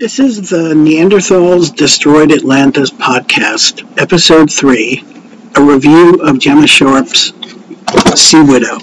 This 0.00 0.18
is 0.18 0.48
the 0.48 0.72
Neanderthals 0.72 1.76
Destroyed 1.76 2.32
Atlantis 2.32 2.88
podcast, 2.88 3.86
episode 4.00 4.50
3, 4.50 5.04
a 5.56 5.62
review 5.62 6.14
of 6.22 6.36
Jemma 6.36 6.66
Sharp's 6.66 7.34
Sea 8.18 8.40
Widow. 8.40 8.78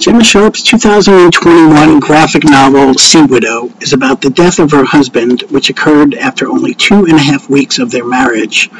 Jemma 0.00 0.24
Sharp's 0.24 0.62
2021 0.62 2.00
graphic 2.00 2.44
novel, 2.44 2.94
Sea 2.94 3.22
Widow, 3.22 3.70
is 3.82 3.92
about 3.92 4.22
the 4.22 4.30
death 4.30 4.58
of 4.58 4.70
her 4.70 4.82
husband, 4.82 5.42
which 5.50 5.68
occurred 5.68 6.14
after 6.14 6.48
only 6.48 6.72
two 6.72 7.04
and 7.04 7.16
a 7.16 7.18
half 7.18 7.50
weeks 7.50 7.78
of 7.78 7.90
their 7.90 8.06
marriage. 8.06 8.70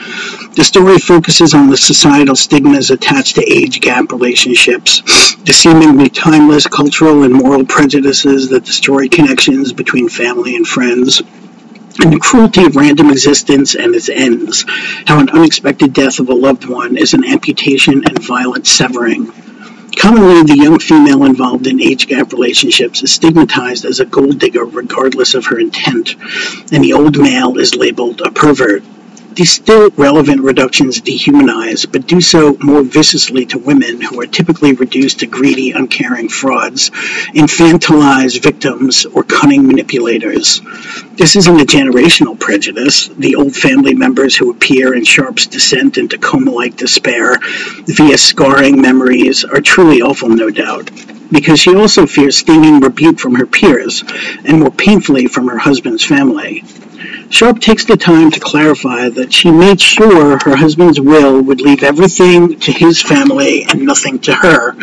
The 0.55 0.65
story 0.65 0.99
focuses 0.99 1.53
on 1.53 1.69
the 1.69 1.77
societal 1.77 2.37
stigmas 2.37 2.91
attached 2.91 3.35
to 3.35 3.53
age 3.53 3.83
gap 3.83 4.13
relationships, 4.13 5.03
the 5.45 5.53
seemingly 5.53 6.09
timeless 6.09 6.67
cultural 6.67 7.25
and 7.25 7.35
moral 7.35 7.67
prejudices 7.67 8.49
that 8.49 8.65
destroy 8.65 9.07
connections 9.07 9.75
between 9.75 10.09
family 10.09 10.57
and 10.57 10.67
friends, 10.67 11.21
and 12.01 12.15
the 12.15 12.19
cruelty 12.19 12.65
of 12.65 12.77
random 12.77 13.11
existence 13.11 13.75
and 13.75 13.95
its 13.95 14.09
ends, 14.09 14.65
how 15.07 15.19
an 15.19 15.29
unexpected 15.29 15.93
death 15.93 16.19
of 16.19 16.31
a 16.31 16.35
loved 16.35 16.65
one 16.65 16.97
is 16.97 17.13
an 17.13 17.27
amputation 17.27 18.07
and 18.07 18.25
violent 18.25 18.67
severing. 18.67 19.31
Commonly, 19.99 20.43
the 20.45 20.57
young 20.57 20.79
female 20.79 21.25
involved 21.25 21.67
in 21.67 21.81
age 21.81 22.07
gap 22.07 22.33
relationships 22.33 23.03
is 23.03 23.13
stigmatized 23.13 23.85
as 23.85 24.01
a 24.01 24.07
gold 24.07 24.39
digger 24.39 24.65
regardless 24.65 25.35
of 25.35 25.47
her 25.47 25.59
intent, 25.59 26.17
and 26.73 26.83
the 26.83 26.95
old 26.95 27.19
male 27.19 27.59
is 27.59 27.75
labeled 27.75 28.21
a 28.21 28.31
pervert. 28.31 28.83
These 29.33 29.53
still 29.53 29.91
relevant 29.91 30.43
reductions 30.43 31.01
dehumanize, 31.01 31.91
but 31.91 32.07
do 32.07 32.21
so 32.21 32.57
more 32.61 32.83
viciously 32.83 33.47
to 33.47 33.59
women 33.59 34.01
who 34.01 34.21
are 34.21 34.27
typically 34.27 34.73
reduced 34.73 35.21
to 35.21 35.27
greedy, 35.27 35.71
uncaring 35.71 36.29
frauds, 36.29 36.91
infantilized 37.35 38.43
victims, 38.43 39.07
or 39.07 39.23
cunning 39.23 39.67
manipulators. 39.67 40.61
This 41.15 41.37
isn't 41.37 41.61
a 41.61 41.65
generational 41.65 42.39
prejudice. 42.39 43.09
The 43.09 43.37
old 43.37 43.55
family 43.55 43.95
members 43.95 44.37
who 44.37 44.51
appear 44.51 44.95
in 44.95 45.05
Sharp's 45.05 45.47
descent 45.47 45.97
into 45.97 46.19
coma 46.19 46.51
like 46.51 46.77
despair 46.77 47.39
via 47.87 48.19
scarring 48.19 48.81
memories 48.81 49.45
are 49.45 49.61
truly 49.61 50.03
awful, 50.03 50.29
no 50.29 50.51
doubt 50.51 50.91
because 51.33 51.61
she 51.61 51.75
also 51.75 52.07
fears 52.07 52.39
stinging 52.39 52.81
rebuke 52.81 53.21
from 53.21 53.37
her 53.37 53.47
peers, 53.47 54.03
and 54.45 54.59
more 54.59 54.71
painfully 54.71 55.27
from 55.29 55.47
her 55.47 55.59
husband's 55.59 56.05
family. 56.05 56.65
Sharp 57.31 57.61
takes 57.61 57.85
the 57.85 57.97
time 57.97 58.33
to 58.33 58.41
clarify 58.41 59.09
that 59.09 59.33
she 59.33 59.53
made 59.53 59.81
sure 59.81 60.37
her 60.45 60.57
husband's 60.57 61.01
will 61.01 61.41
would 61.41 61.61
leave 61.61 61.85
everything 61.85 62.59
to 62.59 62.73
his 62.73 63.01
family 63.01 63.63
and 63.63 63.83
nothing 63.83 64.19
to 64.21 64.35
her. 64.35 64.75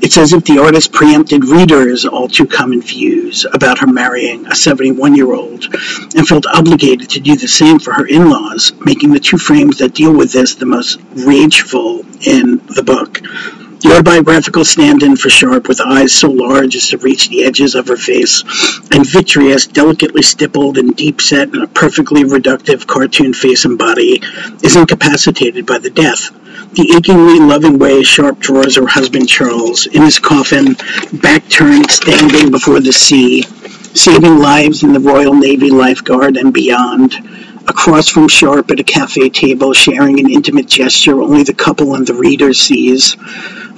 It's 0.00 0.16
as 0.16 0.32
if 0.32 0.44
the 0.44 0.60
artist 0.62 0.92
preempted 0.92 1.44
readers' 1.44 2.06
all 2.06 2.28
too 2.28 2.46
common 2.46 2.80
views 2.80 3.44
about 3.52 3.80
her 3.80 3.88
marrying 3.88 4.46
a 4.46 4.54
71 4.54 5.16
year 5.16 5.34
old 5.34 5.64
and 6.14 6.26
felt 6.26 6.46
obligated 6.46 7.10
to 7.10 7.20
do 7.20 7.34
the 7.34 7.48
same 7.48 7.80
for 7.80 7.92
her 7.92 8.06
in 8.06 8.30
laws, 8.30 8.72
making 8.86 9.10
the 9.10 9.20
two 9.20 9.36
frames 9.36 9.78
that 9.78 9.92
deal 9.92 10.16
with 10.16 10.32
this 10.32 10.54
the 10.54 10.66
most 10.66 11.00
rageful 11.16 12.00
in 12.24 12.58
the 12.68 12.84
book. 12.86 13.09
The 14.00 14.08
autobiographical 14.08 14.64
stand-in 14.64 15.16
for 15.16 15.28
Sharp 15.28 15.68
with 15.68 15.78
eyes 15.78 16.14
so 16.14 16.30
large 16.30 16.74
as 16.74 16.86
to 16.86 16.96
reach 16.96 17.28
the 17.28 17.44
edges 17.44 17.74
of 17.74 17.86
her 17.88 17.98
face, 17.98 18.42
and 18.90 19.06
vitreous 19.06 19.66
delicately 19.66 20.22
stippled 20.22 20.78
and 20.78 20.96
deep-set 20.96 21.54
in 21.54 21.60
a 21.60 21.66
perfectly 21.66 22.24
reductive 22.24 22.86
cartoon 22.86 23.34
face 23.34 23.66
and 23.66 23.76
body, 23.76 24.22
is 24.62 24.74
incapacitated 24.74 25.66
by 25.66 25.76
the 25.76 25.90
death. 25.90 26.30
The 26.72 26.94
achingly 26.96 27.40
loving 27.40 27.78
way 27.78 28.02
Sharp 28.02 28.38
draws 28.38 28.76
her 28.76 28.86
husband 28.86 29.28
Charles 29.28 29.84
in 29.84 30.00
his 30.00 30.18
coffin, 30.18 30.78
back 31.20 31.46
turned, 31.50 31.90
standing 31.90 32.50
before 32.50 32.80
the 32.80 32.94
sea, 32.94 33.42
saving 33.92 34.38
lives 34.38 34.82
in 34.82 34.94
the 34.94 35.00
Royal 35.00 35.34
Navy 35.34 35.68
lifeguard 35.68 36.38
and 36.38 36.54
beyond 36.54 37.16
across 37.68 38.08
from 38.08 38.28
Sharp 38.28 38.70
at 38.70 38.80
a 38.80 38.84
cafe 38.84 39.28
table, 39.28 39.72
sharing 39.72 40.18
an 40.18 40.30
intimate 40.30 40.66
gesture 40.66 41.20
only 41.20 41.42
the 41.42 41.54
couple 41.54 41.94
and 41.94 42.06
the 42.06 42.14
reader 42.14 42.52
sees, 42.52 43.16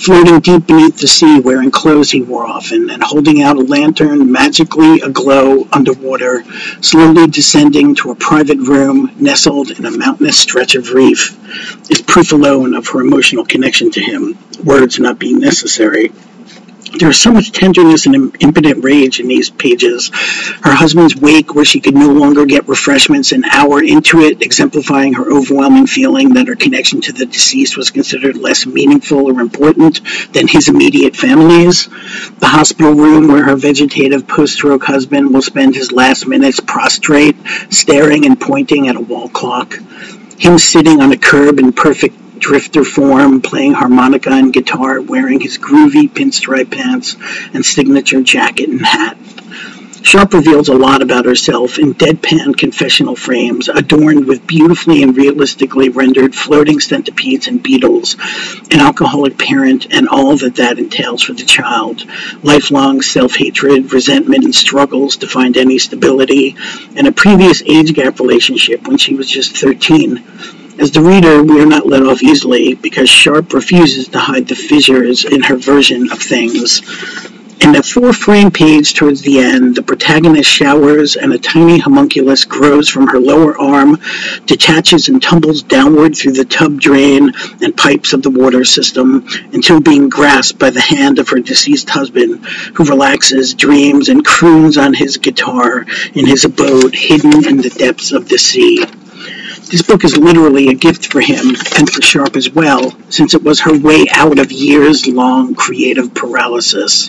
floating 0.02 0.40
deep 0.40 0.66
beneath 0.66 0.98
the 0.98 1.06
sea, 1.06 1.38
wearing 1.38 1.70
clothes 1.70 2.10
he 2.10 2.20
wore 2.20 2.44
often, 2.44 2.90
and 2.90 3.02
holding 3.04 3.40
out 3.40 3.56
a 3.56 3.60
lantern 3.60 4.32
magically 4.32 5.00
aglow 5.00 5.64
underwater, 5.70 6.42
slowly 6.80 7.28
descending 7.28 7.94
to 7.94 8.10
a 8.10 8.14
private 8.16 8.58
room 8.58 9.12
nestled 9.20 9.70
in 9.70 9.84
a 9.84 9.90
mountainous 9.90 10.36
stretch 10.36 10.74
of 10.74 10.92
reef, 10.92 11.38
is 11.88 12.02
proof 12.02 12.32
alone 12.32 12.74
of 12.74 12.88
her 12.88 13.00
emotional 13.00 13.44
connection 13.44 13.92
to 13.92 14.00
him, 14.00 14.36
words 14.64 14.98
not 14.98 15.20
being 15.20 15.38
necessary. 15.38 16.10
There's 16.98 17.18
so 17.18 17.32
much 17.32 17.52
tenderness 17.52 18.06
and 18.06 18.36
impotent 18.40 18.84
rage 18.84 19.18
in 19.18 19.28
these 19.28 19.50
pages. 19.50 20.10
Her 20.62 20.74
husband's 20.74 21.16
wake, 21.16 21.54
where 21.54 21.64
she 21.64 21.80
could 21.80 21.94
no 21.94 22.08
longer 22.12 22.44
get 22.44 22.68
refreshments, 22.68 23.32
an 23.32 23.44
hour 23.44 23.82
into 23.82 24.20
it, 24.20 24.42
exemplifying 24.42 25.14
her 25.14 25.30
overwhelming 25.30 25.86
feeling 25.86 26.34
that 26.34 26.48
her 26.48 26.54
connection 26.54 27.00
to 27.02 27.12
the 27.12 27.26
deceased 27.26 27.76
was 27.76 27.90
considered 27.90 28.36
less 28.36 28.66
meaningful 28.66 29.26
or 29.26 29.40
important 29.40 30.00
than 30.32 30.46
his 30.46 30.68
immediate 30.68 31.16
family's. 31.16 31.88
The 32.38 32.48
hospital 32.48 32.92
room 32.92 33.28
where 33.28 33.44
her 33.44 33.56
vegetative 33.56 34.28
post 34.28 34.54
stroke 34.54 34.84
husband 34.84 35.32
will 35.32 35.42
spend 35.42 35.74
his 35.74 35.92
last 35.92 36.26
minutes 36.26 36.60
prostrate, 36.60 37.36
staring 37.70 38.26
and 38.26 38.38
pointing 38.40 38.88
at 38.88 38.96
a 38.96 39.00
wall 39.00 39.28
clock. 39.28 39.78
Him 40.38 40.58
sitting 40.58 41.00
on 41.00 41.12
a 41.12 41.16
curb 41.16 41.58
in 41.58 41.72
perfect 41.72 42.16
drifter 42.42 42.84
form, 42.84 43.40
playing 43.40 43.72
harmonica 43.72 44.30
and 44.30 44.52
guitar, 44.52 45.00
wearing 45.00 45.40
his 45.40 45.58
groovy 45.58 46.08
pinstripe 46.08 46.70
pants 46.70 47.16
and 47.54 47.64
signature 47.64 48.20
jacket 48.20 48.68
and 48.68 48.84
hat. 48.84 49.16
Sharp 50.02 50.34
reveals 50.34 50.68
a 50.68 50.74
lot 50.74 51.00
about 51.00 51.26
herself 51.26 51.78
in 51.78 51.94
deadpan 51.94 52.58
confessional 52.58 53.14
frames, 53.14 53.68
adorned 53.68 54.26
with 54.26 54.44
beautifully 54.48 55.04
and 55.04 55.16
realistically 55.16 55.90
rendered 55.90 56.34
floating 56.34 56.80
centipedes 56.80 57.46
and 57.46 57.62
beetles, 57.62 58.16
an 58.72 58.80
alcoholic 58.80 59.38
parent, 59.38 59.86
and 59.92 60.08
all 60.08 60.36
that 60.36 60.56
that 60.56 60.80
entails 60.80 61.22
for 61.22 61.34
the 61.34 61.44
child. 61.44 62.04
Lifelong 62.42 63.00
self 63.00 63.36
hatred, 63.36 63.92
resentment, 63.92 64.44
and 64.44 64.54
struggles 64.54 65.18
to 65.18 65.28
find 65.28 65.56
any 65.56 65.78
stability, 65.78 66.56
and 66.96 67.06
a 67.06 67.12
previous 67.12 67.62
age 67.62 67.94
gap 67.94 68.18
relationship 68.18 68.88
when 68.88 68.98
she 68.98 69.14
was 69.14 69.30
just 69.30 69.56
13 69.56 70.61
as 70.78 70.90
the 70.90 71.02
reader, 71.02 71.42
we 71.42 71.60
are 71.60 71.66
not 71.66 71.86
let 71.86 72.02
off 72.02 72.22
easily 72.22 72.74
because 72.74 73.08
Sharp 73.08 73.52
refuses 73.52 74.08
to 74.08 74.18
hide 74.18 74.48
the 74.48 74.54
fissures 74.54 75.24
in 75.24 75.42
her 75.42 75.56
version 75.56 76.10
of 76.10 76.18
things. 76.18 76.80
In 77.62 77.70
the 77.70 77.82
four 77.82 78.12
frame 78.12 78.50
page 78.50 78.92
towards 78.94 79.20
the 79.22 79.38
end, 79.38 79.76
the 79.76 79.82
protagonist 79.84 80.50
showers 80.50 81.14
and 81.14 81.32
a 81.32 81.38
tiny 81.38 81.78
homunculus 81.78 82.44
grows 82.44 82.88
from 82.88 83.06
her 83.06 83.20
lower 83.20 83.56
arm, 83.56 84.00
detaches 84.46 85.08
and 85.08 85.22
tumbles 85.22 85.62
downward 85.62 86.16
through 86.16 86.32
the 86.32 86.44
tub 86.44 86.80
drain 86.80 87.32
and 87.60 87.76
pipes 87.76 88.12
of 88.12 88.22
the 88.22 88.30
water 88.30 88.64
system 88.64 89.24
until 89.52 89.80
being 89.80 90.08
grasped 90.08 90.58
by 90.58 90.70
the 90.70 90.80
hand 90.80 91.20
of 91.20 91.28
her 91.28 91.38
deceased 91.38 91.88
husband, 91.88 92.44
who 92.74 92.84
relaxes, 92.84 93.54
dreams, 93.54 94.08
and 94.08 94.24
croons 94.24 94.76
on 94.76 94.92
his 94.92 95.18
guitar 95.18 95.86
in 96.14 96.26
his 96.26 96.44
abode 96.44 96.94
hidden 96.94 97.46
in 97.46 97.58
the 97.58 97.70
depths 97.78 98.10
of 98.10 98.28
the 98.28 98.38
sea. 98.38 98.84
This 99.72 99.80
book 99.80 100.04
is 100.04 100.18
literally 100.18 100.68
a 100.68 100.74
gift 100.74 101.10
for 101.10 101.22
him 101.22 101.56
and 101.78 101.90
for 101.90 102.02
Sharp 102.02 102.36
as 102.36 102.50
well, 102.50 102.94
since 103.08 103.32
it 103.32 103.42
was 103.42 103.60
her 103.60 103.78
way 103.78 104.04
out 104.10 104.38
of 104.38 104.52
years 104.52 105.08
long 105.08 105.54
creative 105.54 106.12
paralysis. 106.12 107.08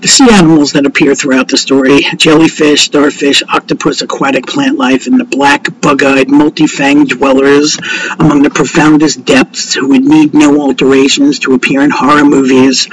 The 0.00 0.08
sea 0.08 0.30
animals 0.30 0.72
that 0.72 0.86
appear 0.86 1.14
throughout 1.14 1.48
the 1.48 1.58
story 1.58 2.00
jellyfish, 2.16 2.82
starfish, 2.82 3.42
octopus, 3.42 4.00
aquatic 4.00 4.46
plant 4.46 4.78
life, 4.78 5.06
and 5.06 5.20
the 5.20 5.24
black, 5.24 5.80
bug 5.82 6.02
eyed, 6.02 6.30
multi 6.30 6.64
fanged 6.64 7.18
dwellers 7.18 7.78
among 8.18 8.42
the 8.42 8.50
profoundest 8.50 9.26
depths 9.26 9.74
who 9.74 9.88
would 9.88 10.04
need 10.04 10.32
no 10.32 10.58
alterations 10.62 11.40
to 11.40 11.52
appear 11.52 11.82
in 11.82 11.90
horror 11.90 12.24
movies 12.24 12.88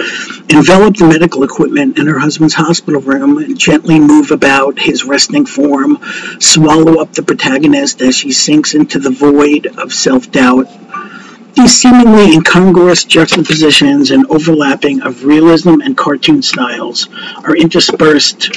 envelop 0.50 0.98
the 0.98 1.08
medical 1.08 1.44
equipment 1.44 1.98
in 1.98 2.08
her 2.08 2.20
husband's 2.20 2.54
hospital 2.54 3.02
room 3.02 3.38
and 3.38 3.58
gently 3.58 4.00
move 4.00 4.32
about 4.32 4.78
his 4.78 5.04
resting 5.04 5.46
form, 5.46 6.00
swallow 6.40 7.02
up 7.02 7.14
the 7.14 7.24
protagonist 7.24 8.02
as 8.02 8.16
she 8.16 8.32
sinks 8.32 8.73
into 8.76 9.00
the 9.00 9.12
void 9.12 9.68
of 9.78 9.94
self 9.94 10.32
doubt 10.32 10.68
these 11.56 11.80
seemingly 11.80 12.34
incongruous 12.34 13.04
juxtapositions 13.04 14.10
and 14.10 14.26
overlapping 14.28 15.04
of 15.04 15.24
realism 15.24 15.82
and 15.82 15.96
cartoon 15.96 16.42
styles 16.42 17.10
are 17.44 17.56
interspersed 17.56 18.50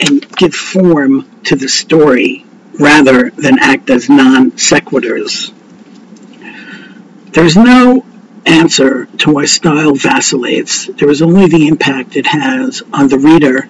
and 0.00 0.24
give 0.36 0.54
form 0.54 1.28
to 1.42 1.56
the 1.56 1.68
story 1.68 2.46
rather 2.78 3.30
than 3.30 3.58
act 3.58 3.90
as 3.90 4.08
non 4.08 4.52
sequiturs. 4.52 5.52
There's 7.32 7.56
no 7.56 8.04
answer 8.46 9.06
to 9.18 9.32
why 9.32 9.46
style 9.46 9.94
vacillates. 9.94 10.86
There 10.86 11.10
is 11.10 11.20
only 11.20 11.48
the 11.48 11.66
impact 11.66 12.16
it 12.16 12.26
has 12.26 12.82
on 12.92 13.08
the 13.08 13.18
reader 13.18 13.68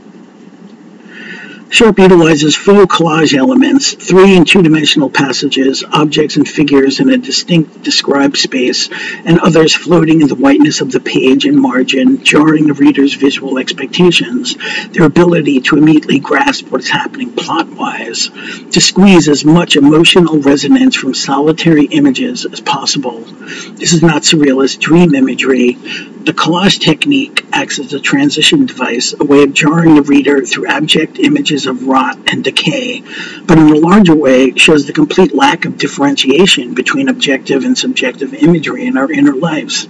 Sharp 1.72 1.98
utilizes 2.00 2.54
faux 2.54 2.84
collage 2.94 3.32
elements, 3.32 3.94
three 3.94 4.36
and 4.36 4.46
two-dimensional 4.46 5.08
passages, 5.08 5.82
objects 5.90 6.36
and 6.36 6.46
figures 6.46 7.00
in 7.00 7.08
a 7.08 7.16
distinct 7.16 7.82
described 7.82 8.36
space, 8.36 8.90
and 9.24 9.38
others 9.38 9.74
floating 9.74 10.20
in 10.20 10.28
the 10.28 10.34
whiteness 10.34 10.82
of 10.82 10.92
the 10.92 11.00
page 11.00 11.46
and 11.46 11.58
margin, 11.58 12.22
jarring 12.24 12.66
the 12.66 12.74
reader's 12.74 13.14
visual 13.14 13.56
expectations. 13.56 14.54
Their 14.90 15.06
ability 15.06 15.62
to 15.62 15.78
immediately 15.78 16.18
grasp 16.18 16.70
what's 16.70 16.90
happening 16.90 17.32
plot-wise, 17.32 18.28
to 18.72 18.80
squeeze 18.82 19.26
as 19.28 19.42
much 19.42 19.74
emotional 19.74 20.40
resonance 20.40 20.94
from 20.94 21.14
solitary 21.14 21.86
images 21.86 22.44
as 22.44 22.60
possible. 22.60 23.20
This 23.20 23.94
is 23.94 24.02
not 24.02 24.24
surrealist 24.24 24.78
dream 24.78 25.14
imagery. 25.14 25.72
The 25.72 26.34
collage 26.34 26.80
technique 26.80 27.46
acts 27.50 27.78
as 27.78 27.94
a 27.94 27.98
transition 28.00 28.66
device, 28.66 29.14
a 29.18 29.24
way 29.24 29.42
of 29.42 29.54
jarring 29.54 29.94
the 29.94 30.02
reader 30.02 30.44
through 30.44 30.66
abject 30.68 31.18
images 31.18 31.61
of 31.66 31.86
rot 31.86 32.18
and 32.26 32.44
decay, 32.44 33.02
but 33.46 33.58
in 33.58 33.68
a 33.68 33.78
larger 33.78 34.14
way 34.14 34.52
shows 34.56 34.86
the 34.86 34.92
complete 34.92 35.34
lack 35.34 35.64
of 35.64 35.78
differentiation 35.78 36.74
between 36.74 37.08
objective 37.08 37.64
and 37.64 37.76
subjective 37.76 38.34
imagery 38.34 38.86
in 38.86 38.96
our 38.96 39.10
inner 39.10 39.34
lives. 39.34 39.86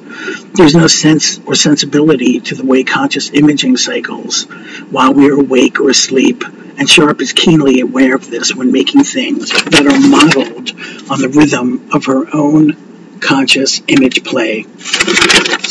There's 0.55 0.75
no 0.75 0.87
sense 0.87 1.39
or 1.47 1.55
sensibility 1.55 2.41
to 2.41 2.55
the 2.55 2.67
way 2.67 2.85
conscious 2.85 3.31
imaging 3.31 3.77
cycles 3.77 4.45
while 4.91 5.15
we 5.15 5.29
are 5.31 5.41
awake 5.41 5.81
or 5.81 5.91
asleep, 5.91 6.45
and 6.79 6.89
Sharp 6.89 7.21
is 7.21 7.33
keenly 7.33 7.81
aware 7.81 8.15
of 8.15 8.31
this 8.31 8.55
when 8.55 8.73
making 8.73 9.05
things 9.05 9.51
that 9.51 9.87
are 9.87 10.09
modeled 10.09 10.71
on 11.11 11.21
the 11.21 11.29
rhythm 11.29 11.91
of 11.93 12.07
her 12.07 12.25
own 12.35 12.77
conscious 13.21 13.83
image 13.89 14.25
play. 14.25 14.67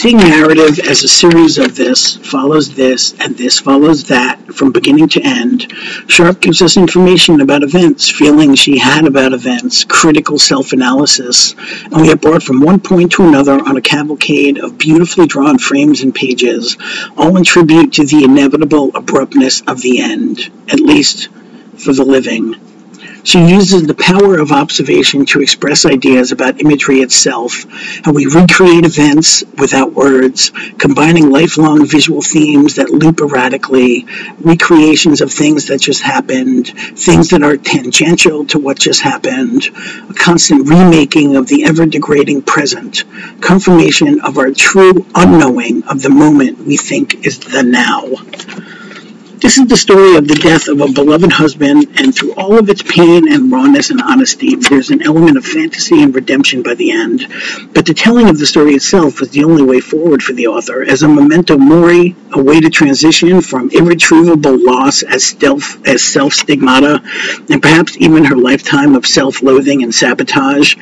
Seeing 0.02 0.18
narrative 0.18 0.80
as 0.80 1.04
a 1.04 1.08
series 1.08 1.60
of 1.60 1.76
this 1.76 2.18
follows 2.18 2.74
this 2.74 3.14
and 3.20 3.38
this 3.38 3.60
follows 3.60 4.06
that 4.06 4.40
from 4.52 4.72
beginning 4.72 5.10
to 5.10 5.22
end, 5.22 5.72
Sharp 6.08 6.42
gives 6.42 6.64
us 6.64 6.76
information 6.76 7.40
about 7.40 7.62
events, 7.62 8.10
feelings 8.10 8.58
she 8.58 8.80
had 8.80 9.06
about 9.06 9.32
events, 9.32 9.84
critical 9.84 10.40
self-analysis, 10.40 11.54
and 11.84 12.02
we 12.02 12.12
are 12.12 12.16
brought 12.16 12.42
from 12.42 12.62
one 12.62 12.80
point 12.80 13.12
to 13.12 13.28
another 13.28 13.60
on 13.64 13.78
a 13.78 13.82
cavalcade 13.82 14.58
of 14.58 14.80
beautifully 14.80 15.28
drawn 15.28 15.60
frames 15.60 16.02
and 16.02 16.16
pages, 16.16 16.78
all 17.16 17.38
in 17.38 17.44
tribute 17.44 17.94
to 17.94 18.04
the 18.04 18.24
inevitable 18.24 18.90
abruptness 18.96 19.62
of 19.68 19.84
the 19.84 20.02
end, 20.02 20.52
at 20.68 20.80
least 20.80 21.30
for 21.78 21.94
the 21.94 22.04
living. 22.04 22.56
She 23.24 23.40
uses 23.40 23.84
the 23.84 23.94
power 23.94 24.40
of 24.40 24.52
observation 24.52 25.26
to 25.28 25.42
express 25.42 25.86
ideas 25.86 26.32
about 26.32 26.60
imagery 26.60 27.02
itself, 27.02 27.66
and 28.04 28.16
we 28.16 28.26
recreate 28.26 28.84
events 28.84 29.44
without 29.58 29.94
words, 29.94 30.52
combining 30.80 31.30
lifelong 31.30 31.86
visual 31.86 32.24
themes 32.24 32.76
that 32.76 32.90
loop 32.90 33.22
erratically, 33.22 34.08
recreations 34.40 35.22
of 35.22 35.32
things 35.32 35.68
that 35.68 35.80
just 35.82 36.02
happened, 36.02 36.74
things 36.96 37.30
that 37.30 37.44
are 37.44 37.58
tangential 37.58 38.46
to 38.46 38.58
what 38.58 38.80
just 38.80 39.02
happened, 39.02 39.70
a 40.10 40.14
constant 40.16 40.68
remaking 40.68 41.36
of 41.36 41.48
the 41.48 41.66
ever 41.66 41.86
degrading 41.86 42.42
present, 42.42 43.04
confirmation 43.40 44.20
of 44.22 44.40
our 44.40 44.52
true 44.52 45.06
unknowing 45.14 45.84
of 45.84 46.02
the 46.02 46.10
moment 46.10 46.58
we 46.58 46.76
think 46.76 47.24
is 47.26 47.38
the 47.38 47.62
now. 47.62 48.02
This 49.42 49.58
is 49.58 49.66
the 49.66 49.76
story 49.76 50.18
of 50.18 50.28
the 50.28 50.36
death 50.36 50.68
of 50.68 50.82
a 50.82 50.92
beloved 50.92 51.32
husband, 51.32 51.88
and 51.96 52.14
through 52.14 52.36
all 52.36 52.60
of 52.60 52.70
its 52.70 52.84
pain 52.84 53.28
and 53.28 53.52
rawness 53.52 53.90
and 53.90 54.00
honesty, 54.00 54.54
there's 54.54 54.92
an 54.92 55.02
element 55.02 55.36
of 55.36 55.44
fantasy 55.44 56.04
and 56.04 56.14
redemption 56.14 56.62
by 56.62 56.76
the 56.76 56.92
end. 56.92 57.26
But 57.74 57.88
the 57.88 57.96
telling 57.96 58.30
of 58.30 58.38
the 58.38 58.46
story 58.46 58.76
itself 58.76 59.20
was 59.20 59.32
the 59.32 59.44
only 59.44 59.64
way 59.64 59.80
forward 59.80 60.22
for 60.22 60.34
the 60.34 60.46
author, 60.46 60.84
as 60.84 61.02
a 61.02 61.08
memento 61.08 61.58
mori, 61.58 62.16
a 62.32 62.40
way 62.40 62.62
to 62.62 62.70
transition 62.70 63.42
from 63.42 63.72
irretrievable 63.72 64.64
loss 64.64 65.02
as 65.02 65.24
self 65.24 65.76
as 65.88 66.04
self 66.04 66.34
stigmata, 66.34 67.02
and 67.50 67.64
perhaps 67.64 67.98
even 67.98 68.26
her 68.26 68.38
lifetime 68.38 68.94
of 68.94 69.08
self-loathing 69.08 69.82
and 69.82 69.96
sabotage, 69.96 70.76